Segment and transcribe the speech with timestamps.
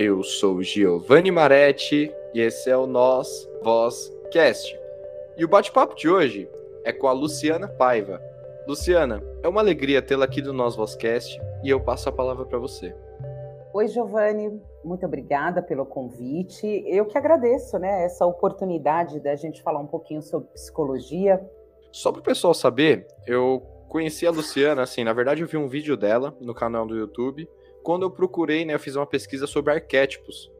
[0.00, 4.78] Eu sou Giovanni Maretti e esse é o Nós Voz Cast.
[5.36, 6.48] E o bate-papo de hoje
[6.84, 8.22] é com a Luciana Paiva.
[8.64, 12.60] Luciana, é uma alegria tê-la aqui do Nós Vozcast e eu passo a palavra para
[12.60, 12.94] você.
[13.74, 16.84] Oi, Giovanni, muito obrigada pelo convite.
[16.86, 21.44] Eu que agradeço, né, essa oportunidade da gente falar um pouquinho sobre psicologia.
[21.90, 25.66] Só para o pessoal saber, eu conheci a Luciana, assim, na verdade eu vi um
[25.66, 27.48] vídeo dela no canal do YouTube.
[27.82, 30.50] Quando eu procurei, né, eu fiz uma pesquisa sobre arquétipos.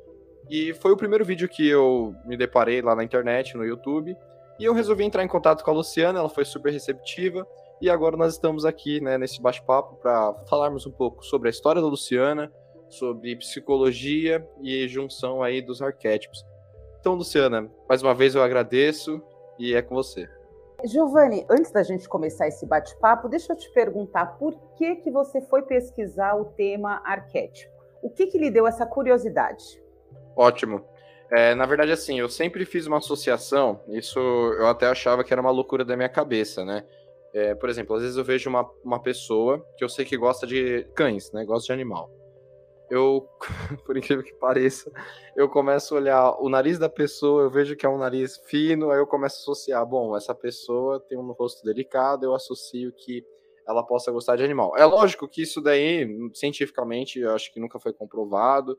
[0.50, 4.16] E foi o primeiro vídeo que eu me deparei lá na internet, no YouTube.
[4.58, 7.46] E eu resolvi entrar em contato com a Luciana, ela foi super receptiva.
[7.80, 11.80] E agora nós estamos aqui, né, nesse bate-papo para falarmos um pouco sobre a história
[11.80, 12.52] da Luciana,
[12.88, 16.44] sobre psicologia e junção aí dos arquétipos.
[16.98, 19.22] Então, Luciana, mais uma vez eu agradeço
[19.58, 20.28] e é com você.
[20.84, 25.41] Giovanni, antes da gente começar esse bate-papo, deixa eu te perguntar por que que você
[25.41, 27.73] foi pesquisar o tema arquétipo?
[28.01, 29.83] O que que lhe deu essa curiosidade?
[30.37, 30.84] Ótimo.
[31.33, 35.43] É, na verdade, assim, eu sempre fiz uma associação, isso eu até achava que era
[35.43, 36.84] uma loucura da minha cabeça, né?
[37.34, 40.47] É, por exemplo, às vezes eu vejo uma, uma pessoa que eu sei que gosta
[40.47, 41.45] de cães, né?
[41.45, 42.09] Gosta de animal.
[42.91, 43.28] Eu,
[43.84, 44.91] por incrível que pareça,
[45.36, 48.91] eu começo a olhar o nariz da pessoa, eu vejo que é um nariz fino,
[48.91, 53.25] aí eu começo a associar, bom, essa pessoa tem um rosto delicado, eu associo que
[53.66, 54.75] ela possa gostar de animal.
[54.77, 58.78] É lógico que isso daí, cientificamente, eu acho que nunca foi comprovado.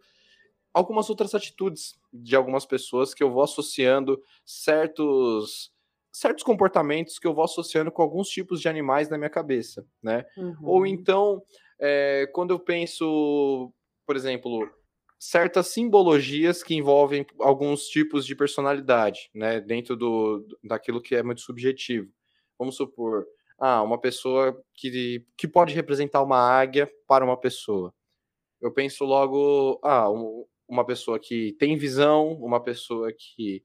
[0.74, 5.72] Algumas outras atitudes de algumas pessoas que eu vou associando certos
[6.12, 10.26] certos comportamentos que eu vou associando com alguns tipos de animais na minha cabeça, né?
[10.36, 10.56] Uhum.
[10.64, 11.42] Ou então,
[11.80, 13.72] é, quando eu penso,
[14.10, 14.68] por exemplo,
[15.20, 19.62] certas simbologias que envolvem alguns tipos de personalidade, né?
[19.62, 22.12] Dentro do, daquilo que é muito subjetivo.
[22.58, 23.28] Vamos supor,
[23.60, 27.94] ah, uma pessoa que, que pode representar uma águia para uma pessoa.
[28.60, 33.62] Eu penso logo, ah, um, uma pessoa que tem visão, uma pessoa que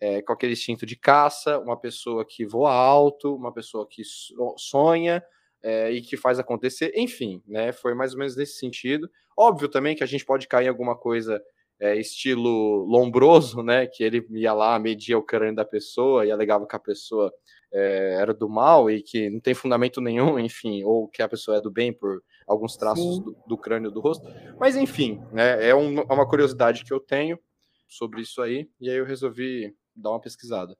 [0.00, 4.02] é, com aquele instinto de caça, uma pessoa que voa alto, uma pessoa que
[4.56, 5.20] sonha
[5.62, 7.72] é, e que faz acontecer, enfim, né?
[7.72, 9.08] Foi mais ou menos nesse sentido.
[9.36, 11.42] Óbvio também que a gente pode cair em alguma coisa
[11.80, 13.86] é, estilo lombroso, né?
[13.86, 17.32] Que ele ia lá, media o crânio da pessoa e alegava que a pessoa
[17.72, 21.58] é, era do mal e que não tem fundamento nenhum, enfim, ou que a pessoa
[21.58, 24.26] é do bem por alguns traços do, do, crânio do rosto.
[24.58, 25.68] Mas enfim, né?
[25.68, 27.38] É um, é uma curiosidade que eu tenho
[27.86, 30.76] sobre isso aí, e aí eu resolvi dar uma pesquisada.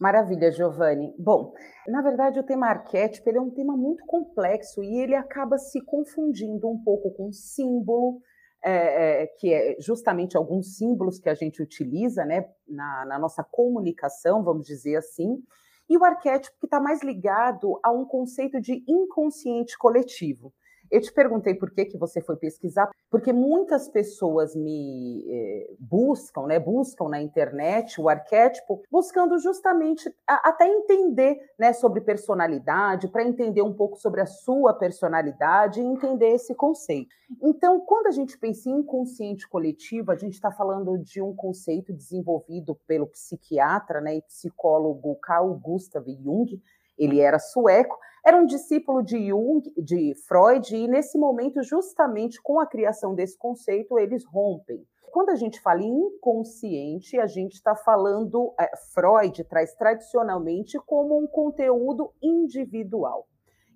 [0.00, 1.14] Maravilha, Giovanni.
[1.18, 1.52] Bom,
[1.86, 6.70] na verdade, o tema arquétipo é um tema muito complexo e ele acaba se confundindo
[6.70, 8.18] um pouco com símbolo,
[8.64, 13.44] é, é, que é justamente alguns símbolos que a gente utiliza né, na, na nossa
[13.44, 15.42] comunicação, vamos dizer assim,
[15.86, 20.50] e o arquétipo que está mais ligado a um conceito de inconsciente coletivo.
[20.90, 26.46] Eu te perguntei por que, que você foi pesquisar, porque muitas pessoas me eh, buscam,
[26.46, 33.22] né, buscam na internet o arquétipo, buscando justamente a, até entender né, sobre personalidade, para
[33.22, 37.14] entender um pouco sobre a sua personalidade e entender esse conceito.
[37.40, 41.92] Então, quando a gente pensa em inconsciente coletivo, a gente está falando de um conceito
[41.92, 46.60] desenvolvido pelo psiquiatra né, e psicólogo Carl Gustav Jung,
[47.00, 52.60] ele era sueco, era um discípulo de Jung, de Freud, e nesse momento, justamente com
[52.60, 54.86] a criação desse conceito, eles rompem.
[55.10, 61.18] Quando a gente fala em inconsciente, a gente está falando, é, Freud traz tradicionalmente como
[61.18, 63.26] um conteúdo individual.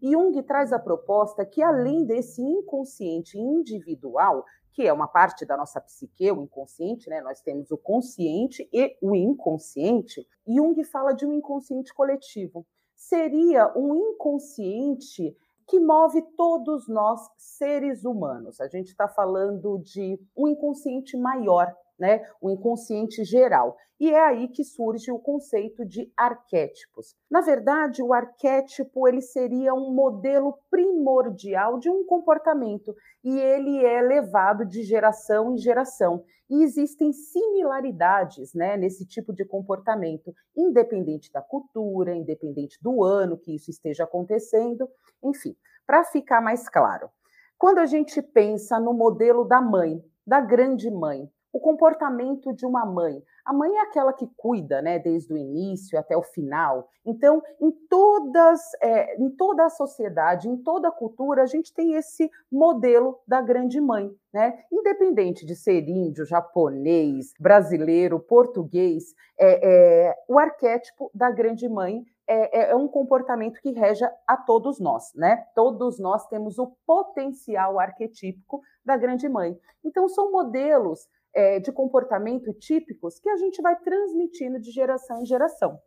[0.00, 5.80] Jung traz a proposta que, além desse inconsciente individual, que é uma parte da nossa
[5.80, 7.20] psique, o inconsciente, né?
[7.22, 10.26] Nós temos o consciente e o inconsciente.
[10.46, 12.66] Jung fala de um inconsciente coletivo
[13.08, 18.60] seria um inconsciente que move todos nós, seres humanos.
[18.60, 22.24] A gente está falando de um inconsciente maior, né?
[22.40, 23.76] O inconsciente geral.
[23.98, 27.14] E é aí que surge o conceito de arquétipos.
[27.30, 34.02] Na verdade, o arquétipo ele seria um modelo primordial de um comportamento e ele é
[34.02, 36.24] levado de geração em geração.
[36.50, 43.54] E existem similaridades né, nesse tipo de comportamento, independente da cultura, independente do ano que
[43.54, 44.88] isso esteja acontecendo,
[45.22, 45.56] enfim,
[45.86, 47.08] para ficar mais claro.
[47.56, 52.84] Quando a gente pensa no modelo da mãe, da grande mãe, o comportamento de uma
[52.84, 53.22] mãe.
[53.44, 56.88] A mãe é aquela que cuida, né, desde o início até o final.
[57.06, 61.94] Então, em todas, é, em toda a sociedade, em toda a cultura, a gente tem
[61.94, 64.64] esse modelo da grande mãe, né?
[64.72, 72.58] Independente de ser índio, japonês, brasileiro, português, é, é o arquétipo da grande mãe é,
[72.58, 75.44] é, é, um comportamento que rege a todos nós, né?
[75.54, 79.58] Todos nós temos o potencial arquetípico da grande mãe.
[79.84, 85.26] Então, são modelos é, de comportamento típicos que a gente vai transmitindo de geração em
[85.26, 85.78] geração.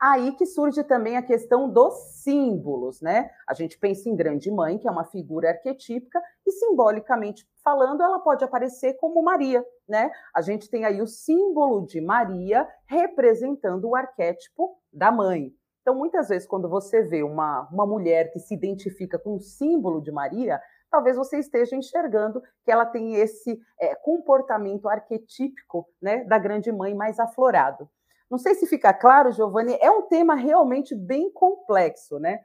[0.00, 1.92] Aí que surge também a questão dos
[2.22, 3.30] símbolos, né?
[3.46, 8.18] A gente pensa em Grande Mãe, que é uma figura arquetípica, e simbolicamente falando, ela
[8.18, 10.10] pode aparecer como Maria, né?
[10.34, 15.52] A gente tem aí o símbolo de Maria representando o arquétipo da mãe.
[15.82, 20.00] Então, muitas vezes, quando você vê uma, uma mulher que se identifica com o símbolo
[20.00, 20.58] de Maria,
[20.90, 26.94] talvez você esteja enxergando que ela tem esse é, comportamento arquetípico né, da grande mãe
[26.94, 27.88] mais aflorado.
[28.30, 32.40] Não sei se fica claro, Giovanni, é um tema realmente bem complexo, né?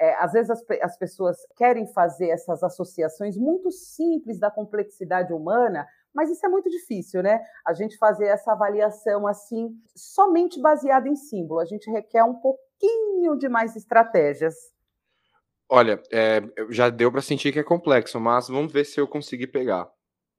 [0.00, 5.86] É, às vezes as, as, pessoas querem fazer essas associações muito simples da complexidade humana,
[6.14, 7.40] mas isso é muito difícil, né?
[7.66, 11.60] A gente fazer essa avaliação assim, somente baseada em símbolo.
[11.60, 14.54] A gente requer um pouquinho de mais estratégias.
[15.68, 19.48] Olha, é, já deu para sentir que é complexo, mas vamos ver se eu conseguir
[19.48, 19.88] pegar.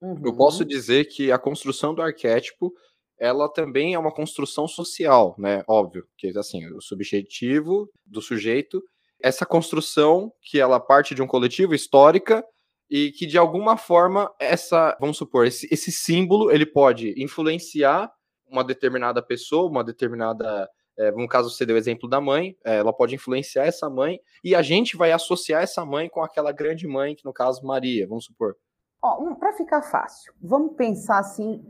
[0.02, 0.20] Uhum.
[0.26, 2.74] Eu posso dizer que a construção do arquétipo
[3.20, 5.64] ela também é uma construção social, né?
[5.68, 8.82] Óbvio, que assim, o subjetivo do sujeito,
[9.22, 12.44] essa construção que ela parte de um coletivo histórica
[12.90, 18.10] e que de alguma forma essa, vamos supor, esse, esse símbolo ele pode influenciar
[18.48, 20.68] uma determinada pessoa, uma determinada
[21.00, 24.20] é, no caso, você deu o exemplo da mãe, é, ela pode influenciar essa mãe,
[24.44, 28.06] e a gente vai associar essa mãe com aquela grande mãe, que no caso Maria,
[28.06, 28.58] vamos supor.
[29.02, 31.64] Um, Para ficar fácil, vamos pensar assim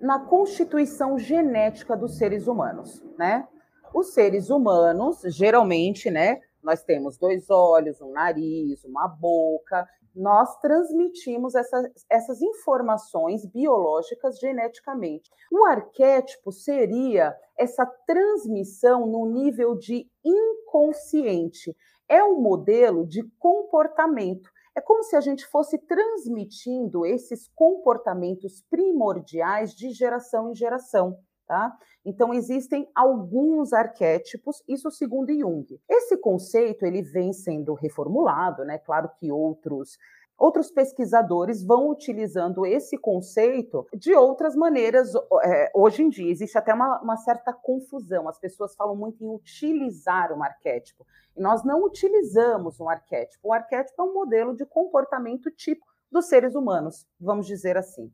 [0.00, 3.48] na constituição genética dos seres humanos, né?
[3.92, 11.54] Os seres humanos, geralmente, né, nós temos dois olhos, um nariz, uma boca, nós transmitimos
[11.54, 15.30] essa, essas informações biológicas geneticamente.
[15.52, 21.76] O arquétipo seria essa transmissão no nível de inconsciente.
[22.08, 24.50] É um modelo de comportamento.
[24.74, 31.18] É como se a gente fosse transmitindo esses comportamentos primordiais de geração em geração.
[31.46, 31.76] Tá?
[32.04, 35.80] Então existem alguns arquétipos, isso segundo Jung.
[35.88, 38.78] Esse conceito ele vem sendo reformulado, né?
[38.78, 39.96] Claro que outros
[40.38, 45.12] outros pesquisadores vão utilizando esse conceito de outras maneiras.
[45.42, 48.28] É, hoje em dia existe até uma, uma, certa confusão.
[48.28, 51.06] As pessoas falam muito em utilizar um arquétipo.
[51.36, 53.48] E nós não utilizamos um arquétipo.
[53.48, 58.12] O arquétipo é um modelo de comportamento típico dos seres humanos, vamos dizer assim.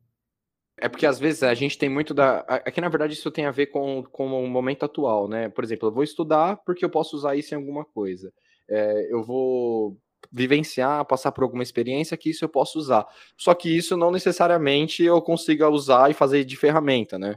[0.79, 2.39] É porque às vezes a gente tem muito da.
[2.41, 5.49] Aqui, na verdade, isso tem a ver com, com o momento atual, né?
[5.49, 8.33] Por exemplo, eu vou estudar porque eu posso usar isso em alguma coisa.
[8.69, 9.97] É, eu vou
[10.31, 13.07] vivenciar, passar por alguma experiência que isso eu posso usar.
[13.37, 17.37] Só que isso não necessariamente eu consiga usar e fazer de ferramenta, né?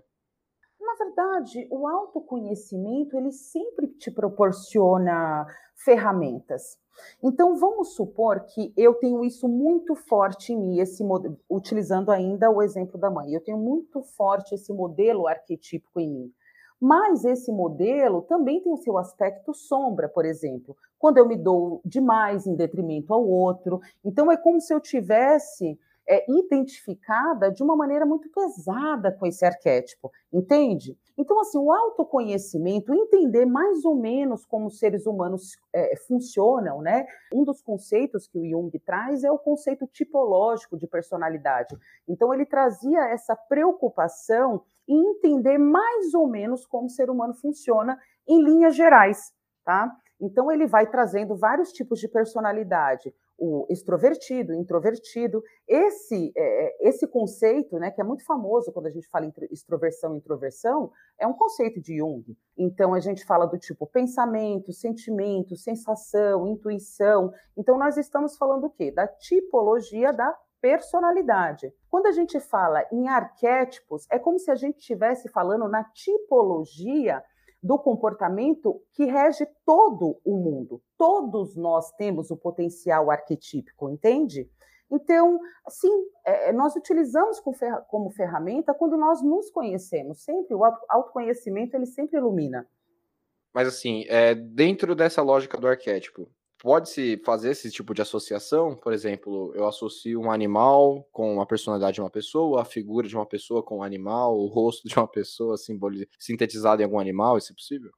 [0.79, 5.45] Na verdade, o autoconhecimento ele sempre te proporciona
[5.75, 6.77] ferramentas.
[7.21, 11.03] Então, vamos supor que eu tenho isso muito forte em mim, esse
[11.49, 13.33] utilizando ainda o exemplo da mãe.
[13.33, 16.33] Eu tenho muito forte esse modelo arquetípico em mim.
[16.79, 21.81] Mas esse modelo também tem o seu aspecto sombra, por exemplo, quando eu me dou
[21.85, 23.81] demais em detrimento ao outro.
[24.03, 29.45] Então, é como se eu tivesse é, identificada de uma maneira muito pesada com esse
[29.45, 30.97] arquétipo, entende?
[31.17, 37.05] Então, assim, o autoconhecimento, entender mais ou menos como os seres humanos é, funcionam, né?
[37.33, 41.75] Um dos conceitos que o Jung traz é o conceito tipológico de personalidade.
[42.07, 47.97] Então, ele trazia essa preocupação em entender mais ou menos como o ser humano funciona
[48.27, 49.33] em linhas gerais,
[49.63, 49.91] tá?
[50.19, 55.43] Então, ele vai trazendo vários tipos de personalidade o extrovertido, introvertido.
[55.67, 60.13] Esse, é, esse conceito, né, que é muito famoso quando a gente fala em extroversão
[60.13, 62.25] e introversão, é um conceito de Jung.
[62.57, 67.31] Então, a gente fala do tipo pensamento, sentimento, sensação, intuição.
[67.57, 68.91] Então, nós estamos falando o quê?
[68.91, 71.71] Da tipologia da personalidade.
[71.89, 77.21] Quando a gente fala em arquétipos, é como se a gente estivesse falando na tipologia
[77.65, 80.79] do comportamento que rege todo o mundo.
[80.95, 84.47] Todos nós temos o potencial arquetípico, entende?
[84.91, 87.41] Então, sim, é, nós utilizamos
[87.87, 90.21] como ferramenta quando nós nos conhecemos.
[90.21, 92.67] Sempre o autoconhecimento ele sempre ilumina.
[93.51, 96.29] Mas assim, é, dentro dessa lógica do arquétipo,
[96.65, 98.75] pode-se fazer esse tipo de associação?
[98.75, 103.15] Por exemplo, eu associo um animal com a personalidade de uma pessoa, a figura de
[103.15, 105.57] uma pessoa com um animal, o rosto de uma pessoa
[106.17, 107.91] sintetizado em algum animal, isso é possível?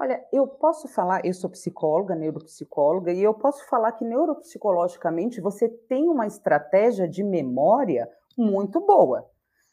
[0.00, 5.68] Olha, eu posso falar, eu sou psicóloga, neuropsicóloga, e eu posso falar que neuropsicologicamente você
[5.68, 9.28] tem uma estratégia de memória muito boa.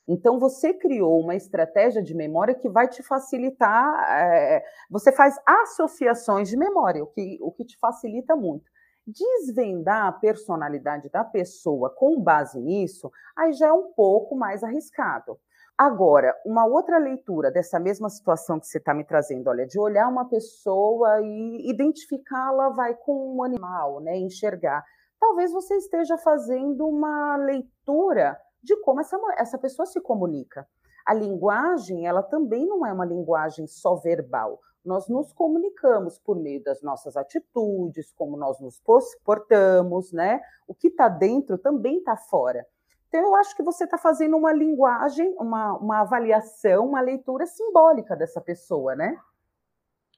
[0.08, 3.94] Então, você criou uma estratégia de memória que vai te facilitar.
[4.10, 8.70] É, você faz associações de memória, o que, o que te facilita muito.
[9.08, 15.40] Desvendar a personalidade da pessoa com base nisso, aí já é um pouco mais arriscado.
[15.78, 20.08] Agora, uma outra leitura dessa mesma situação que você está me trazendo, olha, de olhar
[20.08, 24.16] uma pessoa e identificá-la, vai com um animal, né?
[24.18, 24.86] Enxergar.
[25.20, 30.68] Talvez você esteja fazendo uma leitura de como essa, essa pessoa se comunica.
[31.06, 34.60] A linguagem, ela também não é uma linguagem só verbal.
[34.84, 38.82] Nós nos comunicamos por meio das nossas atitudes, como nós nos
[39.24, 40.42] portamos, né?
[40.68, 42.66] O que está dentro também está fora.
[43.08, 48.16] Então, eu acho que você está fazendo uma linguagem, uma, uma avaliação, uma leitura simbólica
[48.16, 49.18] dessa pessoa, né?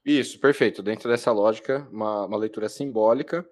[0.06, 0.82] Isso, perfeito.
[0.82, 3.46] Dentro dessa lógica, uma, uma leitura simbólica,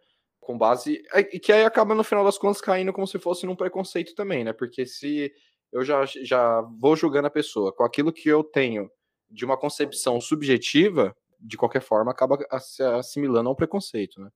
[0.46, 1.04] com base.
[1.32, 4.44] E que aí acaba, no final das contas, caindo como se fosse num preconceito também,
[4.44, 4.54] né?
[4.54, 5.34] Porque se
[5.74, 8.90] eu já, já vou julgando a pessoa com aquilo que eu tenho
[9.30, 14.30] de uma concepção subjetiva, de qualquer forma, acaba se assimilando a um preconceito, né?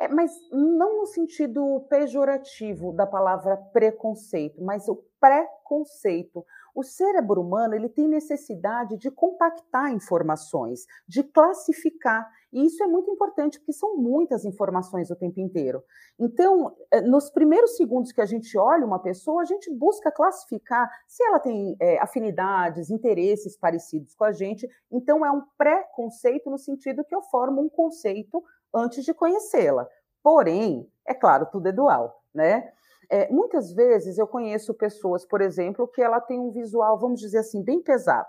[0.00, 6.44] É, mas não no sentido pejorativo da palavra preconceito, mas o preconceito.
[6.78, 12.30] O cérebro humano ele tem necessidade de compactar informações, de classificar.
[12.52, 15.82] E isso é muito importante, porque são muitas informações o tempo inteiro.
[16.16, 20.88] Então, eh, nos primeiros segundos que a gente olha uma pessoa, a gente busca classificar
[21.08, 24.64] se ela tem é, afinidades, interesses parecidos com a gente.
[24.88, 28.40] Então, é um preconceito no sentido que eu formo um conceito
[28.72, 29.88] antes de conhecê-la.
[30.22, 32.72] Porém, é claro, tudo é dual, né?
[33.10, 37.38] É, muitas vezes eu conheço pessoas, por exemplo, que ela tem um visual, vamos dizer
[37.38, 38.28] assim, bem pesado.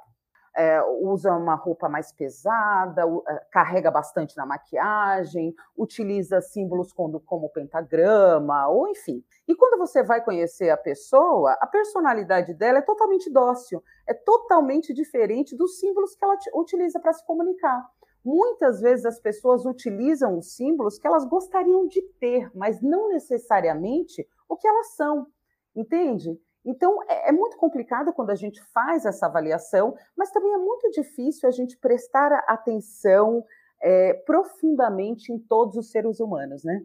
[0.55, 7.49] É, usa uma roupa mais pesada, é, carrega bastante na maquiagem, utiliza símbolos como, como
[7.49, 9.23] pentagrama, ou enfim.
[9.47, 14.93] E quando você vai conhecer a pessoa, a personalidade dela é totalmente dócil, é totalmente
[14.93, 17.85] diferente dos símbolos que ela utiliza para se comunicar.
[18.23, 24.27] Muitas vezes as pessoas utilizam os símbolos que elas gostariam de ter, mas não necessariamente
[24.49, 25.27] o que elas são,
[25.75, 26.37] entende?
[26.65, 30.89] Então é, é, muito complicado quando a gente faz essa avaliação, mas também é muito
[30.91, 33.45] difícil a gente prestar atenção
[33.81, 36.83] é, profundamente em todos os seres humanos, né?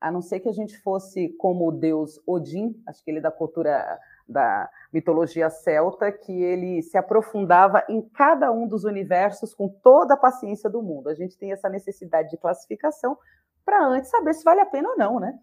[0.00, 3.22] A não ser que a gente fosse como o deus Odin, acho que ele é
[3.22, 9.68] da cultura da mitologia celta, que ele se aprofundava em cada um dos universos com
[9.68, 11.08] toda a paciência do mundo.
[11.08, 13.16] A gente tem essa necessidade de classificação
[13.64, 15.38] para antes saber se vale a pena ou não, né?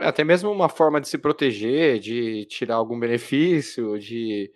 [0.00, 4.50] Até mesmo uma forma de se proteger, de tirar algum benefício, de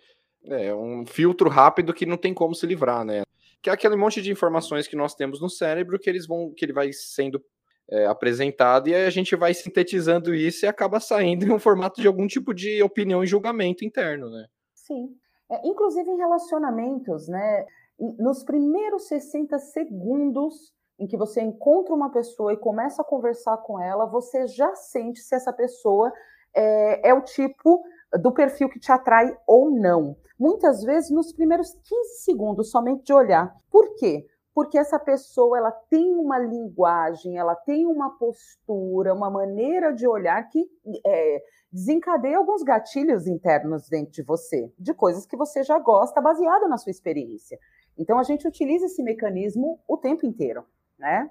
[0.45, 3.23] é, um filtro rápido que não tem como se livrar, né?
[3.61, 6.65] Que é aquele monte de informações que nós temos no cérebro que eles vão, que
[6.65, 7.43] ele vai sendo
[7.89, 12.01] é, apresentado, e aí a gente vai sintetizando isso e acaba saindo em um formato
[12.01, 14.47] de algum tipo de opinião e julgamento interno, né?
[14.73, 15.15] Sim.
[15.51, 17.65] É, inclusive em relacionamentos, né?
[17.97, 23.79] Nos primeiros 60 segundos em que você encontra uma pessoa e começa a conversar com
[23.79, 26.11] ela, você já sente se essa pessoa
[26.53, 27.83] é, é o tipo
[28.21, 30.15] do perfil que te atrai ou não.
[30.39, 33.53] Muitas vezes nos primeiros 15 segundos somente de olhar.
[33.69, 34.25] Por quê?
[34.55, 40.41] porque essa pessoa ela tem uma linguagem, ela tem uma postura, uma maneira de olhar
[40.47, 40.65] que
[41.05, 46.69] é, desencadeia alguns gatilhos internos dentro de você, de coisas que você já gosta, baseado
[46.69, 47.59] na sua experiência.
[47.97, 50.63] Então a gente utiliza esse mecanismo o tempo inteiro,
[50.97, 51.29] né?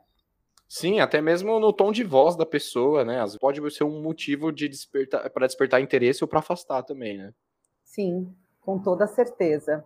[0.69, 3.23] Sim, até mesmo no tom de voz da pessoa, né?
[3.41, 7.33] Pode ser um motivo de despertar para despertar interesse ou para afastar também, né?
[7.85, 9.85] Sim, com toda certeza.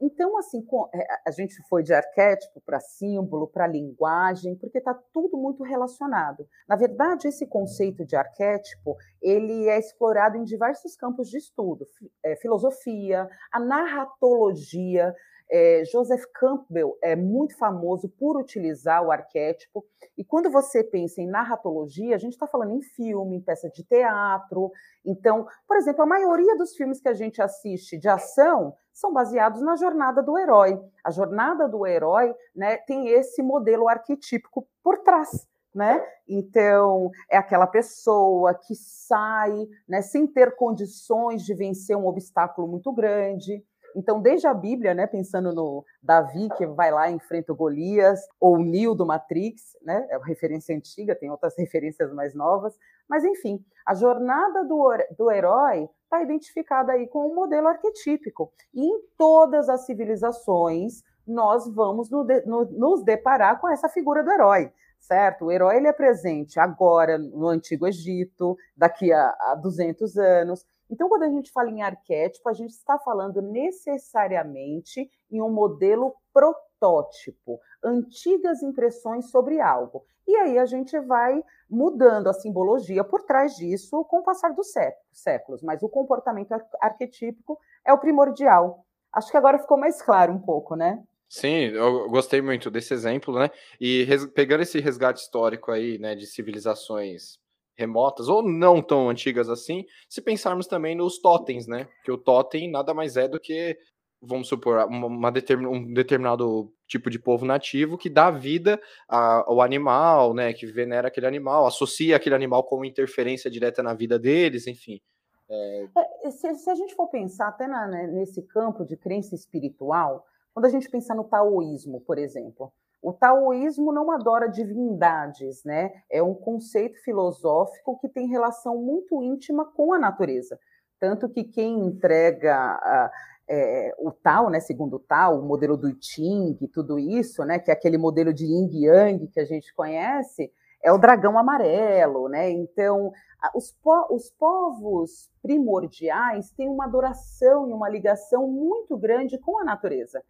[0.00, 5.36] Então, assim, é, a gente foi de arquétipo para símbolo, para linguagem, porque está tudo
[5.36, 6.46] muito relacionado.
[6.68, 11.86] Na verdade, esse conceito de arquétipo, ele é explorado em diversos campos de estudo,
[12.22, 15.14] é, filosofia, a narratologia,
[15.50, 19.84] é, Joseph Campbell é muito famoso por utilizar o arquétipo.
[20.16, 23.84] E quando você pensa em narratologia, a gente está falando em filme, em peça de
[23.84, 24.70] teatro.
[25.04, 29.60] Então, por exemplo, a maioria dos filmes que a gente assiste de ação são baseados
[29.60, 30.80] na jornada do herói.
[31.02, 35.46] A jornada do herói né, tem esse modelo arquetípico por trás.
[35.74, 36.00] Né?
[36.28, 42.92] Então, é aquela pessoa que sai né, sem ter condições de vencer um obstáculo muito
[42.92, 43.64] grande.
[43.94, 48.20] Então, desde a Bíblia, né, pensando no Davi que vai lá e enfrenta o Golias,
[48.40, 52.76] ou o Neo do Matrix, né, é uma referência antiga, tem outras referências mais novas,
[53.08, 58.52] mas enfim, a jornada do, do herói está identificada aí com um modelo arquetípico.
[58.72, 64.30] E em todas as civilizações, nós vamos no, no, nos deparar com essa figura do
[64.30, 64.72] herói
[65.04, 65.44] certo?
[65.44, 71.08] O herói ele é presente agora no Antigo Egito, daqui a, a 200 anos, então,
[71.08, 77.58] quando a gente fala em arquétipo, a gente está falando necessariamente em um modelo protótipo,
[77.82, 80.04] antigas impressões sobre algo.
[80.26, 84.72] E aí a gente vai mudando a simbologia por trás disso com o passar dos
[85.12, 88.84] séculos, mas o comportamento arquetípico é o primordial.
[89.12, 91.02] Acho que agora ficou mais claro um pouco, né?
[91.28, 93.50] Sim, eu gostei muito desse exemplo, né?
[93.80, 97.38] E pegando esse resgate histórico aí, né, de civilizações
[97.76, 101.88] remotas ou não tão antigas assim, se pensarmos também nos totens, né?
[102.04, 103.76] Que o totem nada mais é do que,
[104.20, 110.34] vamos supor, uma, determin, um determinado tipo de povo nativo que dá vida ao animal,
[110.34, 110.52] né?
[110.52, 115.00] Que venera aquele animal, associa aquele animal com interferência direta na vida deles, enfim.
[115.48, 115.88] É...
[116.24, 120.24] É, se, se, a gente for pensar até na, né, nesse campo de crença espiritual,
[120.54, 122.72] quando a gente pensa no taoísmo, por exemplo,
[123.04, 125.92] o taoísmo não adora divindades, né?
[126.10, 130.58] É um conceito filosófico que tem relação muito íntima com a natureza.
[130.98, 133.10] Tanto que quem entrega a,
[133.46, 137.70] é, o Tao, né, segundo o Tao, o modelo do Ching, tudo isso, né, que
[137.70, 140.50] é aquele modelo de Yin Yang que a gente conhece,
[140.82, 142.50] é o dragão amarelo, né?
[142.50, 143.12] Então,
[143.54, 149.64] os, po os povos primordiais têm uma adoração e uma ligação muito grande com a
[149.64, 150.22] natureza.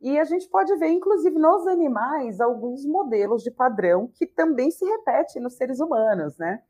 [0.00, 4.84] E a gente pode ver, inclusive, nos animais, alguns modelos de padrão que também se
[4.84, 6.62] repetem nos seres humanos, né?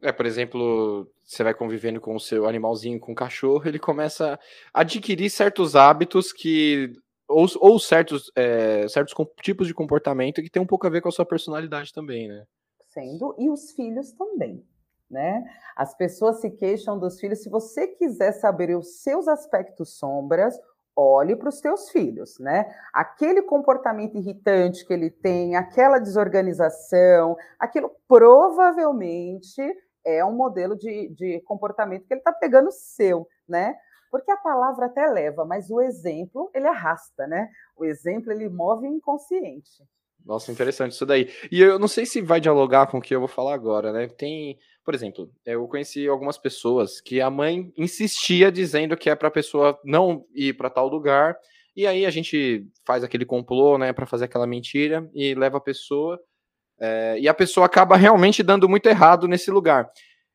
[0.00, 4.38] É, por exemplo, você vai convivendo com o seu animalzinho, com o cachorro, ele começa
[4.72, 6.92] a adquirir certos hábitos que.
[7.28, 11.08] ou, ou certos, é, certos tipos de comportamento que tem um pouco a ver com
[11.08, 12.44] a sua personalidade também, né?
[12.88, 14.64] Sendo, e os filhos também.
[15.10, 15.44] Né?
[15.76, 17.42] As pessoas se queixam dos filhos.
[17.42, 20.58] Se você quiser saber os seus aspectos sombras,
[20.96, 22.66] olhe para os teus filhos, né?
[22.92, 29.62] Aquele comportamento irritante que ele tem, aquela desorganização, aquilo provavelmente
[30.04, 33.74] é um modelo de, de comportamento que ele está pegando seu, né?
[34.10, 37.48] Porque a palavra até leva, mas o exemplo ele arrasta, né?
[37.76, 39.82] O exemplo ele move o inconsciente.
[40.24, 41.28] Nossa, interessante isso daí.
[41.50, 44.08] E eu não sei se vai dialogar com o que eu vou falar agora, né?
[44.08, 49.28] Tem por exemplo, eu conheci algumas pessoas que a mãe insistia dizendo que é para
[49.28, 51.36] a pessoa não ir para tal lugar,
[51.74, 55.60] e aí a gente faz aquele complô, né, para fazer aquela mentira e leva a
[55.60, 56.20] pessoa,
[56.78, 59.90] é, e a pessoa acaba realmente dando muito errado nesse lugar.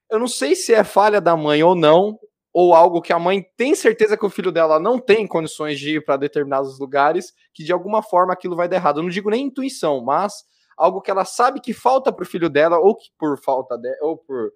[0.10, 2.18] Eu não sei se é falha da mãe ou não,
[2.52, 5.98] ou algo que a mãe tem certeza que o filho dela não tem condições de
[5.98, 9.00] ir para determinados lugares, que de alguma forma aquilo vai dar errado.
[9.00, 10.34] Eu não digo nem intuição, mas
[10.80, 13.98] algo que ela sabe que falta para o filho dela, ou que por falta dela,
[14.02, 14.52] ou por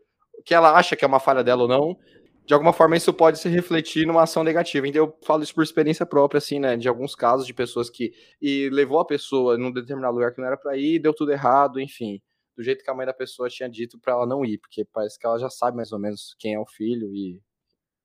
[0.45, 1.97] que ela acha que é uma falha dela ou não,
[2.45, 4.88] de alguma forma isso pode se refletir numa ação negativa.
[4.88, 6.75] Então eu falo isso por experiência própria, assim, né?
[6.77, 10.47] De alguns casos de pessoas que e levou a pessoa num determinado lugar que não
[10.47, 12.21] era para ir, deu tudo errado, enfim,
[12.57, 15.19] do jeito que a mãe da pessoa tinha dito para ela não ir, porque parece
[15.19, 17.41] que ela já sabe mais ou menos quem é o filho e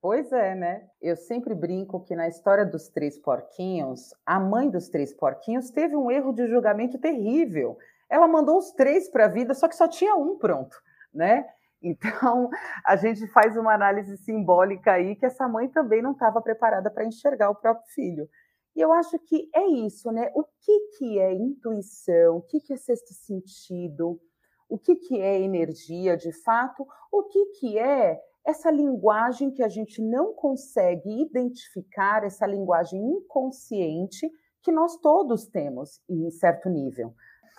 [0.01, 0.87] Pois é, né?
[1.03, 5.97] Eu sempre brinco que na história dos três porquinhos, a mãe dos três porquinhos teve
[5.97, 7.77] um erro de julgamento terrível
[8.11, 10.77] ela mandou os três para a vida, só que só tinha um pronto,
[11.13, 11.45] né?
[11.81, 12.51] Então,
[12.85, 17.05] a gente faz uma análise simbólica aí que essa mãe também não estava preparada para
[17.05, 18.29] enxergar o próprio filho.
[18.75, 20.31] E eu acho que é isso, né?
[20.35, 22.37] O que, que é intuição?
[22.37, 24.21] O que, que é sexto sentido?
[24.69, 26.87] O que, que é energia de fato?
[27.11, 34.31] O que, que é essa linguagem que a gente não consegue identificar, essa linguagem inconsciente
[34.63, 37.15] que nós todos temos em certo nível?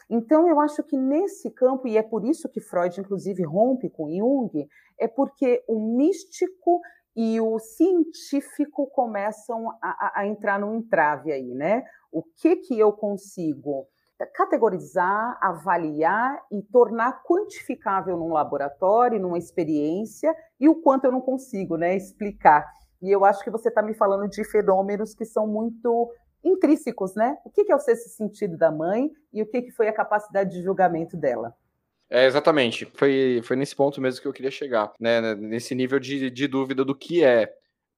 [0.10, 4.10] Então, eu acho que nesse campo, e é por isso que Freud, inclusive, rompe com
[4.10, 4.68] Jung,
[4.98, 6.82] é porque o místico
[7.16, 11.84] e o científico começam a, a entrar no entrave aí, né?
[12.12, 13.88] O que que eu consigo
[14.28, 21.78] categorizar, avaliar e tornar quantificável num laboratório, numa experiência, e o quanto eu não consigo,
[21.78, 22.66] né, explicar.
[23.02, 26.12] E eu acho que você está me falando de fenômenos que são muito
[26.44, 27.38] intrínsecos, né?
[27.46, 30.64] O que é o sexto sentido da mãe e o que foi a capacidade de
[30.64, 31.54] julgamento dela.
[32.10, 32.86] É, exatamente.
[32.96, 35.36] Foi, foi nesse ponto mesmo que eu queria chegar, né?
[35.36, 37.54] Nesse nível de, de dúvida do que é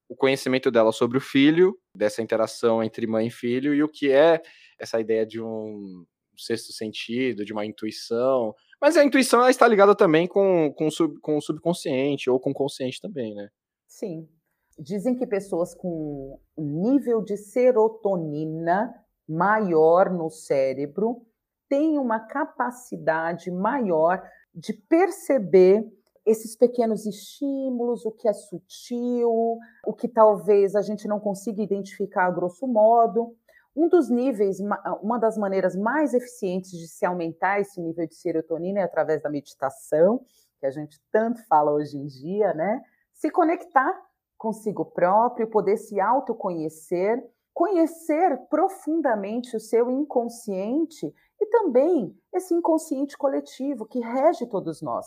[0.09, 4.11] o conhecimento dela sobre o filho, dessa interação entre mãe e filho, e o que
[4.11, 4.41] é
[4.77, 6.05] essa ideia de um
[6.37, 8.53] sexto sentido, de uma intuição.
[8.81, 12.53] Mas a intuição está ligada também com, com, sub, com o subconsciente ou com o
[12.53, 13.47] consciente também, né?
[13.87, 14.27] Sim,
[14.83, 18.91] Dizem que pessoas com nível de serotonina
[19.29, 21.21] maior no cérebro
[21.69, 25.87] têm uma capacidade maior de perceber
[26.25, 32.25] esses pequenos estímulos, o que é sutil, o que talvez a gente não consiga identificar
[32.25, 33.35] a grosso modo.
[33.75, 34.57] Um dos níveis,
[35.03, 39.29] uma das maneiras mais eficientes de se aumentar esse nível de serotonina é através da
[39.29, 40.25] meditação,
[40.59, 42.81] que a gente tanto fala hoje em dia, né?
[43.13, 44.10] Se conectar
[44.41, 47.23] consigo próprio, poder se autoconhecer
[47.53, 55.05] conhecer profundamente o seu inconsciente e também esse inconsciente coletivo que rege todos nós.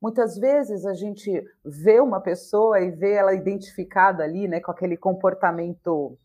[0.00, 1.30] Muitas vezes a gente
[1.64, 6.18] vê uma pessoa e vê ela identificada ali, né, com aquele comportamento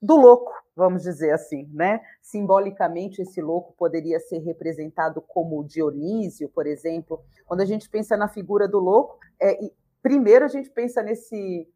[0.00, 2.00] do louco, vamos dizer assim, né?
[2.22, 7.20] Simbolicamente, esse louco poderia ser representado como Dionísio, por exemplo.
[7.46, 9.58] Quando a gente pensa na figura do louco, é,
[10.02, 11.68] primeiro a gente pensa nesse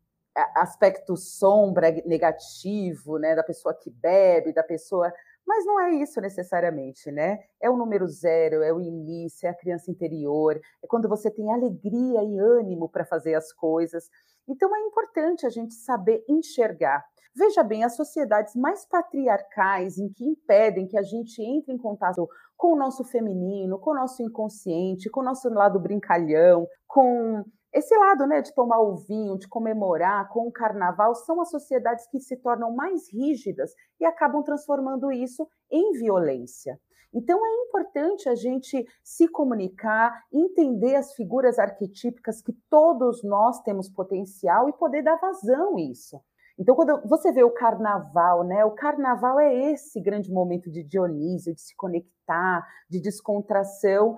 [0.56, 5.12] aspecto sombra negativo, né, da pessoa que bebe, da pessoa
[5.46, 7.38] mas não é isso necessariamente, né?
[7.60, 11.52] É o número zero, é o início, é a criança interior, é quando você tem
[11.52, 14.08] alegria e ânimo para fazer as coisas.
[14.48, 17.04] Então é importante a gente saber enxergar.
[17.36, 22.28] Veja bem, as sociedades mais patriarcais, em que impedem que a gente entre em contato
[22.56, 27.96] com o nosso feminino, com o nosso inconsciente, com o nosso lado brincalhão, com esse
[27.96, 32.20] lado né, de tomar o vinho, de comemorar com o carnaval, são as sociedades que
[32.20, 36.78] se tornam mais rígidas e acabam transformando isso em violência.
[37.12, 43.88] Então é importante a gente se comunicar, entender as figuras arquetípicas que todos nós temos
[43.88, 46.20] potencial e poder dar vazão a isso.
[46.56, 48.64] Então, quando você vê o carnaval, né?
[48.64, 54.14] O carnaval é esse grande momento de Dionísio, de se conectar, de descontração.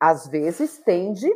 [0.00, 1.28] Às vezes tende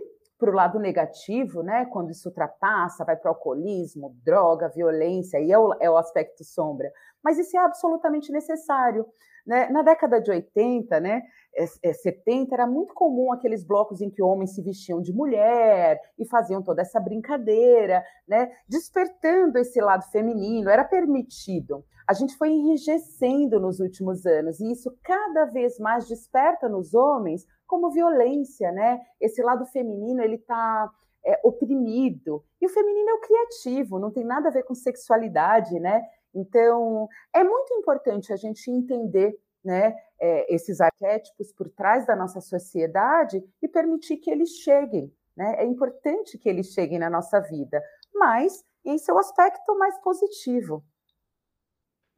[0.42, 1.84] para o lado negativo, né?
[1.84, 6.42] Quando isso ultrapassa, vai para o alcoolismo, droga, violência, e é o, é o aspecto
[6.42, 6.90] sombra.
[7.22, 9.06] Mas isso é absolutamente necessário.
[9.46, 9.68] Né?
[9.70, 11.22] Na década de 80, né,
[11.54, 16.00] é, é, 70, era muito comum aqueles blocos em que homens se vestiam de mulher
[16.18, 21.84] e faziam toda essa brincadeira, né, despertando esse lado feminino, era permitido.
[22.06, 27.46] A gente foi enrijecendo nos últimos anos e isso cada vez mais desperta nos homens
[27.66, 29.00] como violência, né?
[29.20, 30.90] Esse lado feminino ele está
[31.24, 35.78] é, oprimido e o feminino é o criativo, não tem nada a ver com sexualidade,
[35.78, 36.02] né?
[36.34, 42.40] Então é muito importante a gente entender né, é, esses arquétipos por trás da nossa
[42.40, 45.12] sociedade e permitir que eles cheguem.
[45.36, 45.56] Né?
[45.58, 47.82] É importante que eles cheguem na nossa vida,
[48.14, 50.84] mas em seu aspecto mais positivo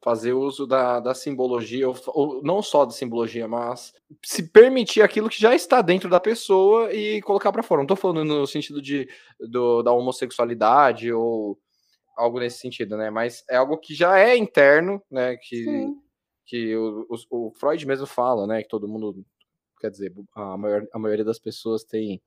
[0.05, 3.91] fazer uso da, da simbologia, ou, ou, não só da simbologia, mas
[4.23, 7.79] se permitir aquilo que já está dentro da pessoa e colocar para fora.
[7.79, 11.57] Não estou falando no sentido de, do, da homossexualidade ou
[12.15, 13.09] algo nesse sentido, né?
[13.09, 15.35] Mas é algo que já é interno, né?
[15.37, 15.65] Que,
[16.45, 18.61] que o, o, o Freud mesmo fala, né?
[18.63, 19.25] Que todo mundo,
[19.79, 22.21] quer dizer, a, maior, a maioria das pessoas tem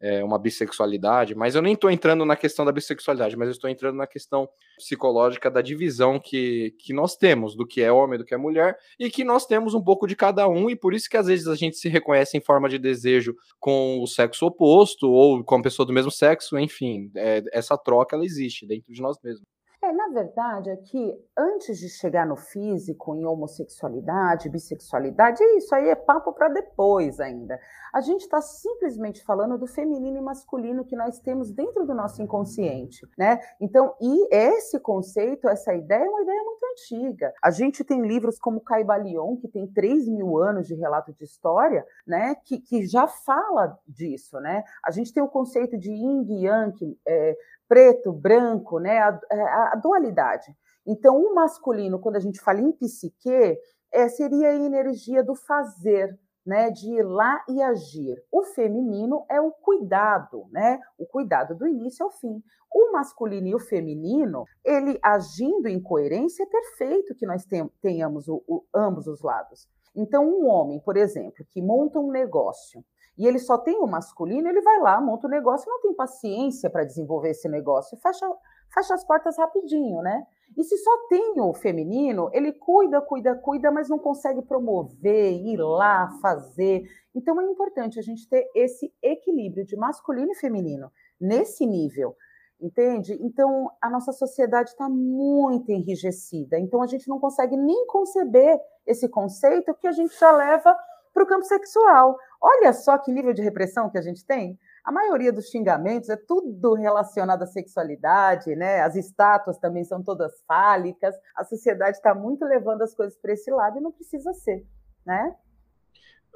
[0.00, 3.68] é, uma bissexualidade, mas eu nem estou entrando na questão da bissexualidade, mas eu estou
[3.68, 8.24] entrando na questão psicológica da divisão que, que nós temos do que é homem, do
[8.24, 11.08] que é mulher, e que nós temos um pouco de cada um, e por isso
[11.08, 15.10] que às vezes a gente se reconhece em forma de desejo com o sexo oposto
[15.10, 19.02] ou com a pessoa do mesmo sexo, enfim, é, essa troca ela existe dentro de
[19.02, 19.44] nós mesmos.
[19.82, 25.94] É, na verdade, aqui, antes de chegar no físico, em homossexualidade, bissexualidade, isso aí é
[25.94, 27.58] papo para depois ainda.
[27.90, 32.22] A gente está simplesmente falando do feminino e masculino que nós temos dentro do nosso
[32.22, 33.40] inconsciente, né?
[33.58, 37.32] Então, e esse conceito, essa ideia, é uma ideia muito antiga.
[37.42, 41.86] A gente tem livros como Caibalion, que tem 3 mil anos de relato de história,
[42.06, 42.34] né?
[42.44, 44.62] Que, que já fala disso, né?
[44.84, 47.36] A gente tem o conceito de yin e yang, é,
[47.70, 48.98] preto, branco, né?
[48.98, 50.52] A, é, a, a, dualidade.
[50.84, 53.56] Então, o masculino, quando a gente fala em psique,
[53.92, 56.68] é, seria a energia do fazer, né?
[56.68, 58.20] De ir lá e agir.
[58.32, 60.80] O feminino é o cuidado, né?
[60.98, 62.42] O cuidado do início ao fim.
[62.74, 67.46] O masculino e o feminino, ele agindo em coerência, é perfeito que nós
[67.80, 69.68] tenhamos o, o, ambos os lados.
[69.94, 72.84] Então, um homem, por exemplo, que monta um negócio,
[73.20, 76.70] e ele só tem o masculino, ele vai lá, monta o negócio, não tem paciência
[76.70, 78.26] para desenvolver esse negócio, fecha,
[78.72, 80.26] fecha as portas rapidinho, né?
[80.56, 85.58] E se só tem o feminino, ele cuida, cuida, cuida, mas não consegue promover, ir
[85.58, 86.82] lá, fazer.
[87.14, 92.16] Então é importante a gente ter esse equilíbrio de masculino e feminino nesse nível.
[92.58, 93.18] Entende?
[93.22, 96.58] Então, a nossa sociedade está muito enrijecida.
[96.58, 100.76] Então, a gente não consegue nem conceber esse conceito que a gente já leva
[101.12, 102.18] para o campo sexual.
[102.40, 104.58] Olha só que nível de repressão que a gente tem.
[104.82, 108.80] A maioria dos xingamentos é tudo relacionado à sexualidade, né?
[108.80, 111.14] As estátuas também são todas fálicas.
[111.36, 114.64] A sociedade está muito levando as coisas para esse lado e não precisa ser,
[115.04, 115.36] né?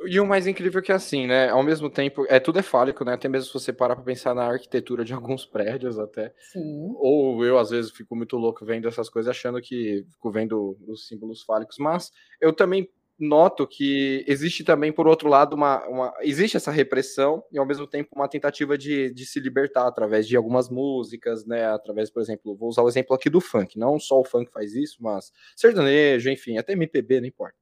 [0.07, 1.49] E o mais incrível é que assim, né?
[1.49, 3.15] Ao mesmo tempo, é tudo é fálico, né?
[3.15, 6.35] Até mesmo se você parar para pensar na arquitetura de alguns prédios até.
[6.53, 6.93] Sim.
[6.97, 11.07] Ou eu às vezes fico muito louco vendo essas coisas, achando que fico vendo os
[11.07, 16.57] símbolos fálicos, mas eu também noto que existe também, por outro lado, uma, uma, existe
[16.57, 20.69] essa repressão e ao mesmo tempo uma tentativa de, de se libertar através de algumas
[20.69, 21.67] músicas, né?
[21.67, 23.79] Através, por exemplo, vou usar o exemplo aqui do funk.
[23.79, 27.57] Não só o funk faz isso, mas sertanejo, enfim, até MPB, não importa.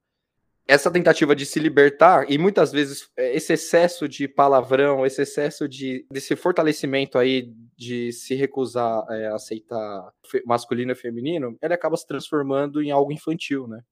[0.66, 5.68] Essa tentativa de se libertar e muitas vezes é, esse excesso de palavrão, esse excesso
[5.68, 10.12] de desse fortalecimento aí de se recusar é, a aceitar
[10.46, 13.82] masculino e feminino, ele acaba se transformando em algo infantil, né?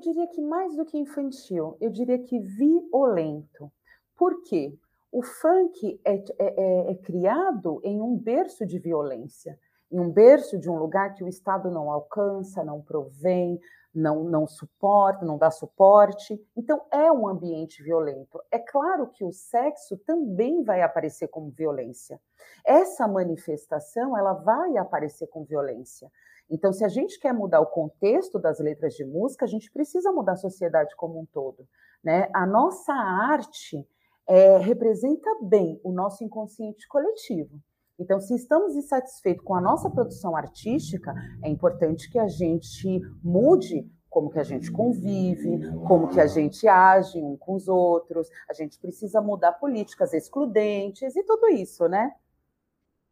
[0.00, 3.70] Diria que mais do que infantil, eu diria que violento.
[4.16, 4.76] Por quê?
[5.12, 9.58] O funk é, é, é, é criado em um berço de violência,
[9.90, 13.60] em um berço de um lugar que o Estado não alcança, não provém,
[13.92, 16.40] não, não suporta, não dá suporte.
[16.56, 18.40] Então, é um ambiente violento.
[18.50, 22.20] É claro que o sexo também vai aparecer como violência.
[22.64, 26.10] Essa manifestação, ela vai aparecer com violência.
[26.50, 30.10] Então, se a gente quer mudar o contexto das letras de música, a gente precisa
[30.10, 31.66] mudar a sociedade como um todo.
[32.02, 32.28] Né?
[32.34, 33.86] A nossa arte
[34.26, 37.60] é, representa bem o nosso inconsciente coletivo.
[37.98, 43.88] Então, se estamos insatisfeitos com a nossa produção artística, é importante que a gente mude
[44.08, 48.28] como que a gente convive, como que a gente age um com os outros.
[48.48, 52.10] A gente precisa mudar políticas excludentes e tudo isso, né?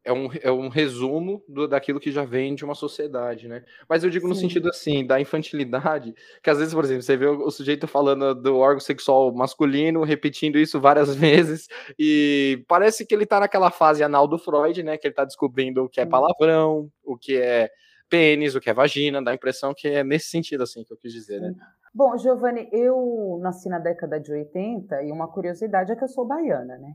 [0.08, 3.62] É um, é um resumo do, daquilo que já vem de uma sociedade, né?
[3.86, 4.30] Mas eu digo Sim.
[4.30, 7.86] no sentido assim, da infantilidade, que às vezes, por exemplo, você vê o, o, sujeito
[7.86, 11.68] falando do órgão sexual masculino, repetindo isso várias vezes,
[11.98, 14.96] e parece que ele tá naquela fase anal do Freud, né?
[14.96, 17.70] Que ele tá descobrindo o que é palavrão, o que é
[18.08, 20.96] pênis, o que é vagina, dá a impressão que é nesse sentido, assim, que eu
[20.96, 21.54] quis dizer, né?
[21.92, 26.26] Bom, Giovanni, eu nasci na década de 80 e uma curiosidade é que eu sou
[26.26, 26.94] baiana, né?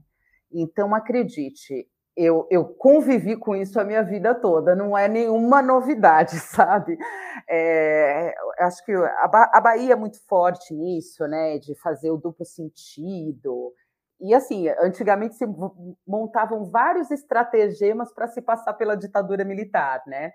[0.51, 6.37] Então, acredite, eu, eu convivi com isso a minha vida toda, não é nenhuma novidade,
[6.39, 6.97] sabe?
[7.49, 11.57] É, acho que a, ba a Bahia é muito forte nisso, né?
[11.57, 13.73] De fazer o duplo sentido.
[14.21, 15.45] E assim, antigamente se
[16.07, 20.31] montavam vários estratagemas para se passar pela ditadura militar, né?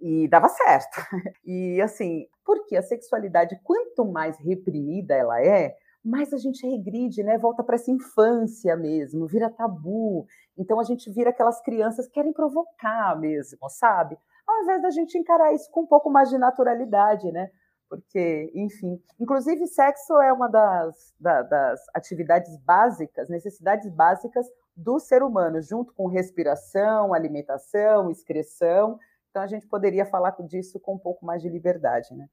[0.00, 1.00] E dava certo.
[1.44, 7.38] E assim, porque a sexualidade, quanto mais reprimida ela é, mais a gente regride, né?
[7.38, 10.26] Volta para essa infância mesmo, vira tabu.
[10.58, 14.18] Então a gente vira aquelas crianças que querem provocar mesmo, sabe?
[14.46, 17.50] Ao invés da gente encarar isso com um pouco mais de naturalidade, né?
[17.88, 25.22] Porque, enfim, inclusive sexo é uma das, da, das atividades básicas, necessidades básicas do ser
[25.22, 28.98] humano, junto com respiração, alimentação, excreção.
[29.30, 32.28] Então a gente poderia falar disso com um pouco mais de liberdade, né?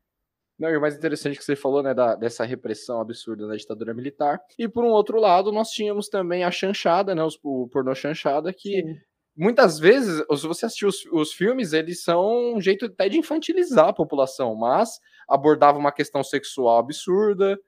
[0.57, 3.93] Não, e o mais interessante que você falou, né, da, dessa repressão absurda da ditadura
[3.93, 4.41] militar.
[4.57, 8.53] E por um outro lado, nós tínhamos também a chanchada, né, os, o pornô chanchada,
[8.53, 8.95] que Sim.
[9.35, 13.89] muitas vezes, se você assistir os, os filmes, eles são um jeito até de infantilizar
[13.89, 17.59] a população, mas abordava uma questão sexual absurda,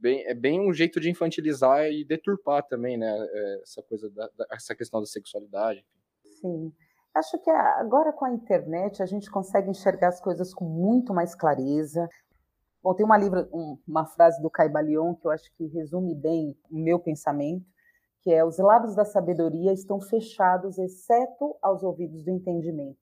[0.00, 4.30] bem, é bem um jeito de infantilizar e deturpar também, né, é, essa coisa, da,
[4.36, 5.84] da, essa questão da sexualidade.
[6.40, 6.72] Sim.
[7.16, 11.34] Acho que agora com a internet a gente consegue enxergar as coisas com muito mais
[11.34, 12.06] clareza.
[12.86, 13.48] Bom, tem uma, livro,
[13.84, 17.66] uma frase do Caibalion que eu acho que resume bem o meu pensamento,
[18.22, 23.00] que é os lábios da sabedoria estão fechados, exceto aos ouvidos do entendimento.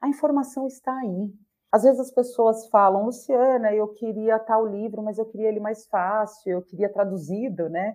[0.00, 1.30] A informação está aí.
[1.70, 5.86] Às vezes as pessoas falam, Luciana, eu queria tal livro, mas eu queria ele mais
[5.86, 7.94] fácil, eu queria traduzido, né?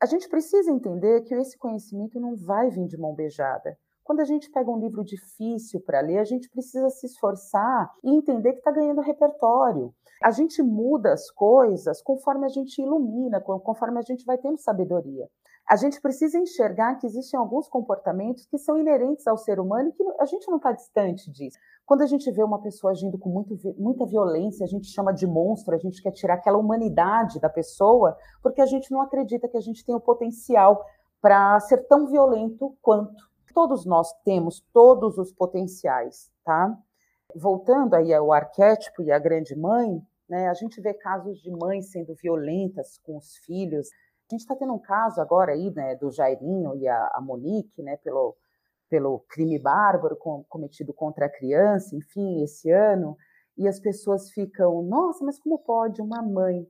[0.00, 3.76] A gente precisa entender que esse conhecimento não vai vir de mão beijada.
[4.08, 8.08] Quando a gente pega um livro difícil para ler, a gente precisa se esforçar e
[8.10, 9.92] entender que está ganhando repertório.
[10.24, 15.28] A gente muda as coisas conforme a gente ilumina, conforme a gente vai tendo sabedoria.
[15.68, 19.92] A gente precisa enxergar que existem alguns comportamentos que são inerentes ao ser humano e
[19.92, 21.58] que a gente não está distante disso.
[21.84, 25.26] Quando a gente vê uma pessoa agindo com muito, muita violência, a gente chama de
[25.26, 29.58] monstro, a gente quer tirar aquela humanidade da pessoa, porque a gente não acredita que
[29.58, 30.82] a gente tem o potencial
[31.20, 33.28] para ser tão violento quanto.
[33.52, 36.76] Todos nós temos todos os potenciais, tá?
[37.34, 41.90] Voltando aí ao arquétipo e à grande mãe, né, a gente vê casos de mães
[41.90, 43.88] sendo violentas com os filhos.
[44.30, 47.82] A gente está tendo um caso agora aí, né, do Jairinho e a, a Monique,
[47.82, 48.36] né, pelo,
[48.88, 53.16] pelo crime bárbaro com, cometido contra a criança, enfim, esse ano,
[53.56, 56.66] e as pessoas ficam, nossa, mas como pode uma mãe?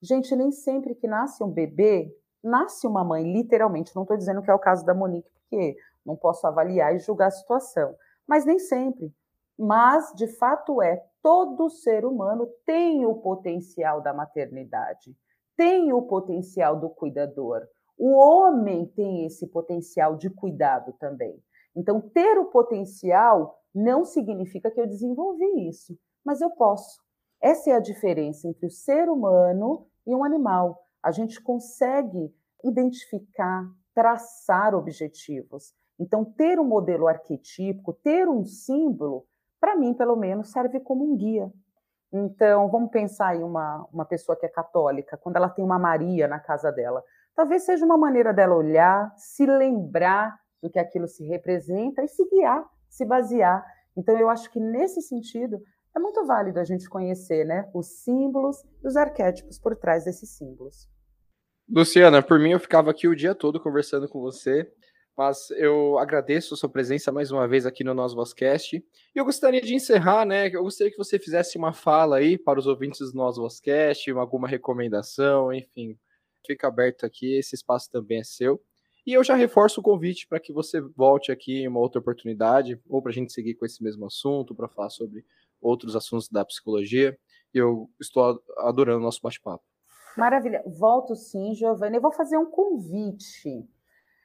[0.00, 3.94] Gente, nem sempre que nasce um bebê, nasce uma mãe, literalmente.
[3.94, 7.28] Não estou dizendo que é o caso da Monique, porque não posso avaliar e julgar
[7.28, 7.94] a situação,
[8.26, 9.12] mas nem sempre.
[9.58, 15.16] Mas, de fato, é todo ser humano tem o potencial da maternidade,
[15.56, 17.62] tem o potencial do cuidador.
[17.96, 21.40] O homem tem esse potencial de cuidado também.
[21.76, 27.00] Então, ter o potencial não significa que eu desenvolvi isso, mas eu posso.
[27.40, 30.86] Essa é a diferença entre o ser humano e um animal.
[31.02, 32.32] A gente consegue
[32.64, 35.74] identificar, traçar objetivos.
[36.02, 39.24] Então, ter um modelo arquetípico, ter um símbolo,
[39.60, 41.48] para mim, pelo menos, serve como um guia.
[42.12, 46.26] Então, vamos pensar em uma, uma pessoa que é católica, quando ela tem uma Maria
[46.26, 47.04] na casa dela.
[47.36, 52.28] Talvez seja uma maneira dela olhar, se lembrar do que aquilo se representa e se
[52.28, 53.64] guiar, se basear.
[53.96, 55.62] Então, eu acho que nesse sentido
[55.94, 60.36] é muito válido a gente conhecer né, os símbolos e os arquétipos por trás desses
[60.36, 60.90] símbolos.
[61.68, 64.68] Luciana, por mim eu ficava aqui o dia todo conversando com você,
[65.16, 68.76] mas eu agradeço a sua presença mais uma vez aqui no nosso Vozcast.
[68.76, 70.48] E eu gostaria de encerrar, né?
[70.48, 74.48] Eu gostaria que você fizesse uma fala aí para os ouvintes do nosso Vozcast, alguma
[74.48, 75.98] recomendação, enfim.
[76.46, 78.60] Fica aberto aqui, esse espaço também é seu.
[79.06, 82.80] E eu já reforço o convite para que você volte aqui em uma outra oportunidade,
[82.88, 85.24] ou para a gente seguir com esse mesmo assunto, para falar sobre
[85.60, 87.18] outros assuntos da psicologia.
[87.52, 89.64] Eu estou adorando o nosso bate-papo.
[90.16, 90.62] Maravilha.
[90.66, 91.96] Volto sim, Giovanni.
[91.96, 93.66] Eu vou fazer um convite.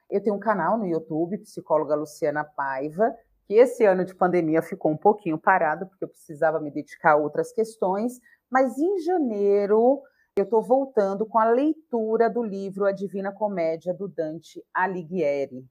[0.09, 3.13] Eu tenho um canal no YouTube, Psicóloga Luciana Paiva,
[3.45, 7.17] que esse ano de pandemia ficou um pouquinho parado, porque eu precisava me dedicar a
[7.17, 10.01] outras questões, mas em janeiro
[10.37, 15.65] eu estou voltando com a leitura do livro A Divina Comédia do Dante Alighieri.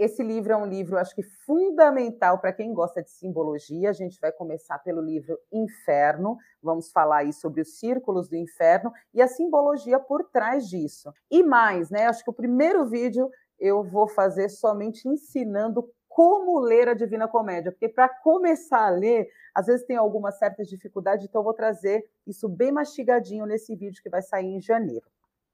[0.00, 3.90] Esse livro é um livro, acho que fundamental para quem gosta de simbologia.
[3.90, 6.38] A gente vai começar pelo livro Inferno.
[6.62, 11.12] Vamos falar aí sobre os círculos do inferno e a simbologia por trás disso.
[11.30, 12.06] E mais, né?
[12.06, 17.70] Acho que o primeiro vídeo eu vou fazer somente ensinando como ler a Divina Comédia,
[17.70, 22.04] porque para começar a ler, às vezes tem alguma certa dificuldade, então eu vou trazer
[22.26, 25.06] isso bem mastigadinho nesse vídeo que vai sair em janeiro.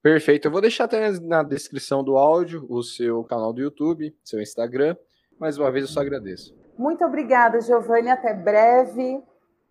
[0.03, 0.47] Perfeito.
[0.47, 4.97] Eu vou deixar até na descrição do áudio o seu canal do YouTube, seu Instagram.
[5.39, 6.57] Mais uma vez eu só agradeço.
[6.79, 8.09] Muito obrigada, Giovanni.
[8.09, 9.21] Até breve.